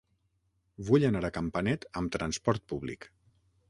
Vull 0.87 1.05
anar 1.11 1.23
a 1.29 1.33
Campanet 1.37 1.87
amb 2.03 2.13
transport 2.19 2.69
públic. 2.75 3.13